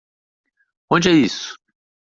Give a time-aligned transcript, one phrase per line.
[0.93, 1.53] Onde é isso?